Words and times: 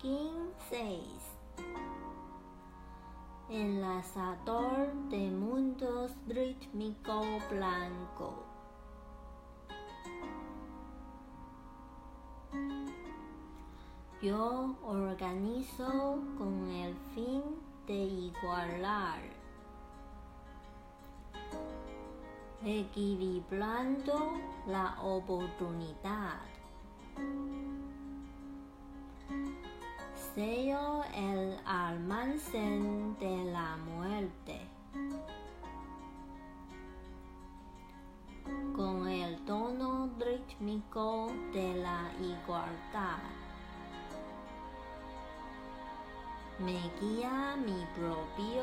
King 0.00 0.52
6 0.70 1.00
Enlazador 3.50 4.92
de 5.10 5.30
mundos 5.30 6.12
rítmico 6.28 7.24
blanco 7.50 8.44
Yo 14.22 14.76
organizo 14.84 16.18
con 16.36 16.68
el 16.70 16.94
fin 17.14 17.42
de 17.86 17.94
igualar, 17.94 19.20
equilibrando 22.64 24.32
la 24.66 25.00
oportunidad. 25.02 26.40
El 30.40 31.58
almacén 31.66 33.18
de 33.18 33.50
la 33.50 33.76
muerte. 33.76 34.60
Con 38.76 39.08
el 39.08 39.44
tono 39.44 40.08
rítmico 40.20 41.26
de 41.52 41.74
la 41.82 42.12
igualdad. 42.20 43.18
me 46.60 46.78
guía 47.00 47.56
mi 47.56 47.86
propio. 47.94 48.57